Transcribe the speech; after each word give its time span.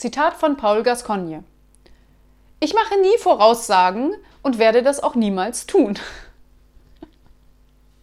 Zitat 0.00 0.32
von 0.32 0.56
Paul 0.56 0.82
Gascogne. 0.82 1.44
Ich 2.58 2.72
mache 2.72 2.98
nie 3.02 3.18
Voraussagen 3.18 4.14
und 4.42 4.58
werde 4.58 4.82
das 4.82 5.02
auch 5.02 5.14
niemals 5.14 5.66
tun. 5.66 5.98